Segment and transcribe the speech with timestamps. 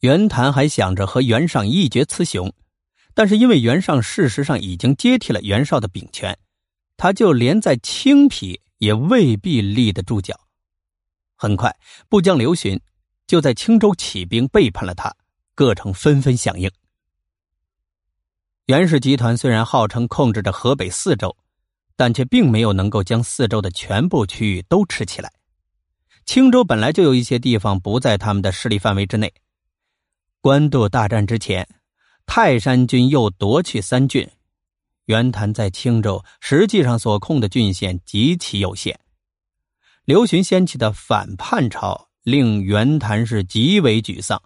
[0.00, 2.52] 袁谭还想着和袁尚一决雌雄，
[3.14, 6.38] 但是因为袁尚事实上已经接替了袁绍的兵权，
[6.96, 10.38] 他就连在青皮也未必立得住脚。
[11.34, 11.74] 很快，
[12.08, 12.78] 部将刘询
[13.26, 15.14] 就在青州起兵背叛了他，
[15.54, 16.70] 各城纷纷响应。
[18.66, 21.34] 袁氏集团虽然号称控制着河北四州，
[21.96, 25.32] 但却并没有能够将四州的全部区域都吃起来。
[26.26, 29.32] 青州本来就有一些地方不在他们的势力范围之内。
[30.46, 31.68] 官渡大战之前，
[32.24, 34.30] 泰山军又夺去三郡，
[35.06, 39.00] 袁谭在青州实际上所控的郡县极其有限。
[40.04, 44.40] 刘询掀起的反叛潮令袁谭是极为沮丧，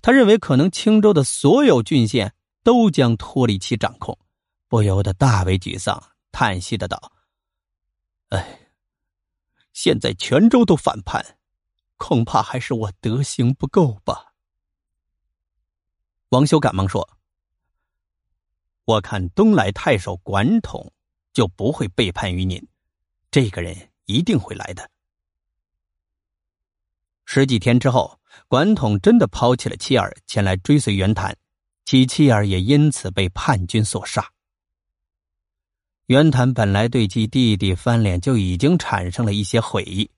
[0.00, 2.32] 他认为可能青州的所有郡县。
[2.62, 4.16] 都将脱离其掌控，
[4.68, 7.10] 不由得大为沮丧，叹息的道
[8.30, 8.68] ：“哎，
[9.72, 11.38] 现在全州都反叛，
[11.96, 14.26] 恐怕还是我德行不够吧。”
[16.30, 17.08] 王修赶忙说
[18.86, 20.92] ：“我看东来太守管统
[21.32, 22.64] 就不会背叛于您，
[23.32, 24.88] 这个人一定会来的。”
[27.26, 31.36] 十几天之后，管统真的抛弃了妻儿，前来追随袁谭。
[31.84, 34.30] 其妻儿也因此被叛军所杀。
[36.06, 40.08] 袁谭本来对其弟弟翻脸就已经产生了一些悔意，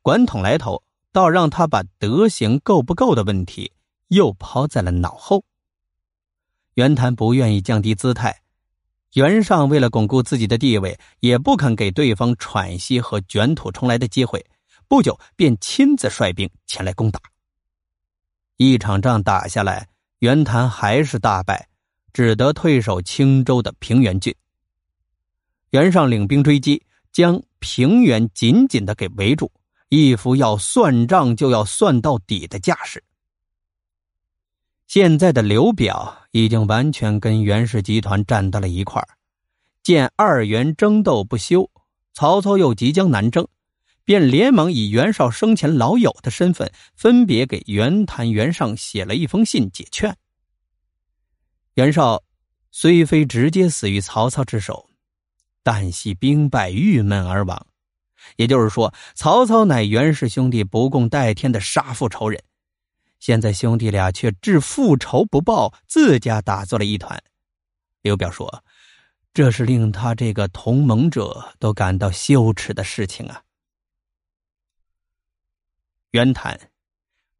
[0.00, 3.72] 管统来头，倒让他把德行够不够的问题
[4.08, 5.44] 又抛在了脑后。
[6.76, 8.42] 袁谭不愿意降低姿态，
[9.14, 14.44] 袁尚为了巩固自己的地位，也不肯给对方喘息和卷土重来的机会，
[14.86, 17.18] 不久便亲自率兵前来攻打。
[18.58, 19.88] 一场仗打下来。
[20.20, 21.68] 袁谭还是大败，
[22.12, 24.34] 只得退守青州的平原郡。
[25.70, 26.82] 袁尚领兵追击，
[27.12, 29.50] 将平原紧紧的给围住，
[29.90, 33.02] 一副要算账就要算到底的架势。
[34.86, 39.08] 现在的刘表已经完全跟袁氏集团站到了一块儿，
[39.82, 41.70] 见二袁争斗不休，
[42.14, 43.48] 曹操又即将南征，
[44.04, 50.16] 便连忙以袁绍生前老友的身份，分别给袁谭、袁尚写了一封信解劝。
[51.74, 52.22] 袁绍
[52.70, 54.88] 虽非直接死于曹操之手，
[55.64, 57.66] 但系兵败，郁闷而亡。
[58.36, 62.42] 也就是说，曹操乃袁氏兄弟不共戴天的杀父仇人，
[63.18, 67.22] 现在兄弟俩却置复仇不报，自家打作了一团。
[68.02, 68.62] 刘表说
[69.34, 73.42] ：“这是令他这个同盟者都感到羞耻的事情啊。”
[76.12, 76.70] 袁谭，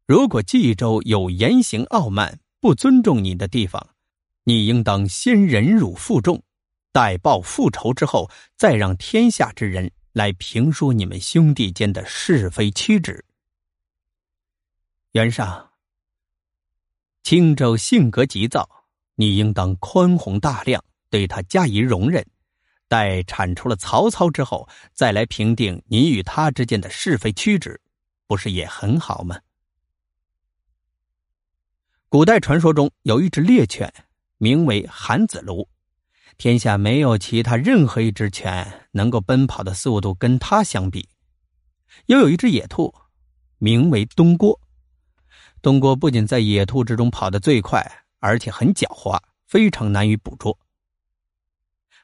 [0.05, 3.95] 如果冀州有言行傲慢、不尊重你的地方，
[4.43, 6.43] 你应当先忍辱负重，
[6.91, 13.25] 待报复仇之后，再让天下之人来评说你们兄弟间的是非曲直。
[15.13, 15.66] 袁尚，
[17.29, 22.25] 青州性格急躁，你应当宽宏大量，对他加以容忍，
[22.87, 27.81] 待铲除了曹操之后，再来评定你与他之间的是非曲直。
[28.27, 29.37] 不是也很好吗？
[32.07, 33.93] 古代传说中有一只猎犬，
[34.37, 35.67] 名为韩子卢，
[36.37, 41.09] 天下没有其他任何一只犬能够奔跑的速度跟它相比。
[42.05, 42.95] 又有一只野兔，
[43.57, 44.61] 名为东郭，
[45.67, 47.85] 东郭不仅在野兔之中跑得最快，
[48.19, 50.57] 而且很狡猾，非常难于捕捉。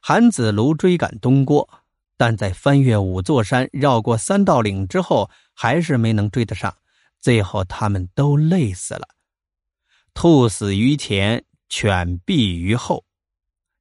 [0.02, 1.70] 韩子卢追赶东郭。
[2.18, 6.76] 但在翻越五座山、绕过三道岭之后，还是没能追得上。
[7.22, 9.08] 最后，他们都累死了。
[10.14, 13.06] 兔死于前，犬毙于后。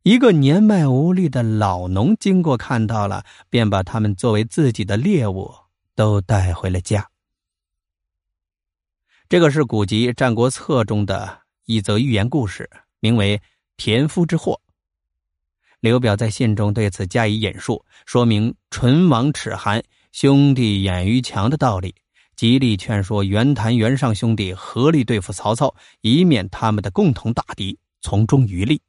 [0.04, 5.52] 一个年迈无力的老农经过，看到了，便把他们作为自己的猎物，
[5.94, 7.11] 都带回了家。
[9.32, 12.68] 这个是古籍《战国策》中的一则寓言故事，
[13.00, 13.38] 名为
[13.78, 14.60] 《田夫之祸》。
[15.80, 19.82] 刘表在信中对此加以引述，说明“唇亡齿寒，
[20.12, 21.94] 兄弟眼于强”的道理，
[22.36, 28.82] 极力劝说袁谭、袁尚兄弟合力对付曹操，以免他们的共同大敌从中渔利。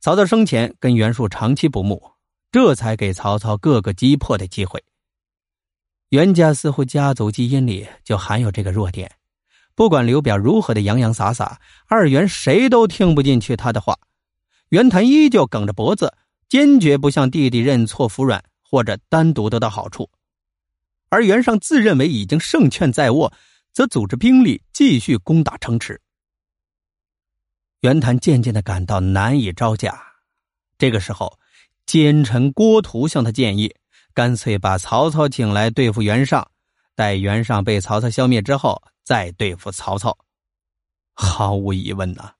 [0.00, 2.02] 曹操生前跟袁术长期不睦，
[2.50, 4.82] 这才给曹操各个击破的机会。
[6.14, 9.10] 袁家似乎家族基因里就含有这个弱点，
[9.74, 13.98] 不管刘表如何的洋洋洒洒，二袁谁都听不进去他的话。
[14.68, 16.14] 袁谭依旧梗着脖子，
[16.48, 20.08] 坚决不向弟弟认错服软，或者单独得到好处。
[21.08, 23.32] 而袁尚自认为已经胜券在握，
[23.72, 26.00] 则组织兵力继续攻打城池。
[27.80, 30.00] 袁谭渐渐的感到难以招架。
[30.78, 31.40] 这个时候，
[31.86, 33.74] 奸臣郭图向他建议，
[34.14, 36.48] 干脆把曹操请来对付袁尚，
[36.94, 40.16] 待袁尚被曹操消灭之后，再对付曹操。
[41.12, 42.32] 毫无疑问呐，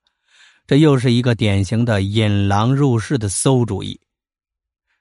[0.68, 4.00] 这又是一个典型的引狼入室的馊主意。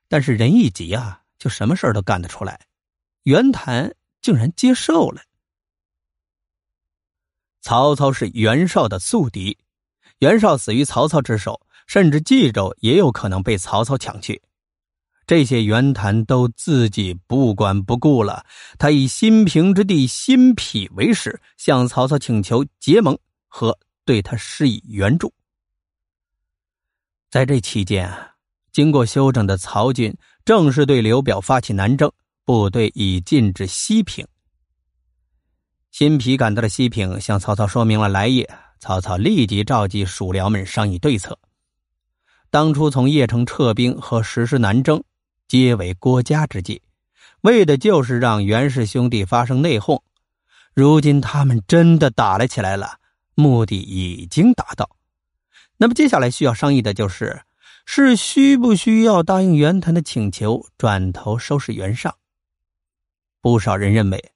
[0.07, 2.59] 但是人一急啊，就什么事都干得出来。
[3.23, 5.21] 袁谭竟然接受了。
[7.61, 9.57] 曹操是袁绍的宿敌，
[10.19, 14.41] 袁绍死于曹操之手，甚至冀州也有可能被曹操抢去。
[15.25, 18.45] 这些袁谭都自己不管不顾了，
[18.77, 23.17] 他以新平之地新邳为使，向曹操请求结盟
[23.47, 25.33] 和对他施以援助。
[27.29, 28.11] 在这期间，
[28.71, 32.11] 经过休整的曹军正式对刘表发起南征，
[32.45, 34.27] 部队已进至西平。
[35.91, 38.45] 新皮赶到了西平，向曹操说明了来意。
[38.79, 41.39] 曹操立即召集属僚们商议对策。
[42.49, 45.01] 当初从邺城撤兵和实施南征，
[45.47, 46.81] 皆为郭嘉之计，
[47.41, 50.01] 为的就是让袁氏兄弟发生内讧。
[50.73, 52.99] 如今他们真的打了起来了，
[53.35, 54.89] 目的已经达到。
[55.77, 57.43] 那么接下来需要商议的就是，
[57.85, 62.15] 是需不需要答应袁谭的请求，转头收拾袁尚？
[63.41, 64.31] 不少人认为。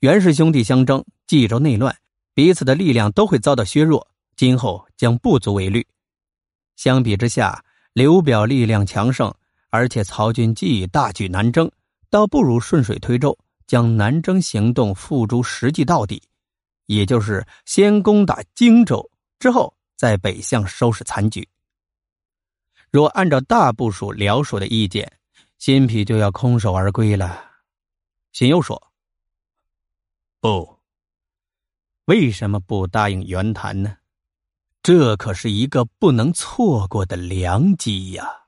[0.00, 1.94] 袁氏兄弟相争，冀州内乱，
[2.32, 5.86] 彼此的力量都会遭到削弱，今后将不足为虑。
[6.76, 9.34] 相比之下，刘表力量强盛，
[9.70, 11.70] 而且曹军既已大举南征，
[12.10, 16.22] 倒不如顺水推舟，将南征行动付诸实际到底，
[16.86, 19.08] 也就是先攻打荆州，
[19.38, 21.48] 之后再北向收拾残局。
[22.90, 25.10] 若按照大部署辽属的意见，
[25.58, 27.44] 新皮就要空手而归了。
[28.32, 28.90] 荀攸说。
[30.40, 30.78] 不，
[32.06, 33.98] 为什么不答应袁谭呢？
[34.82, 38.39] 这可是一个不能错过的良机呀！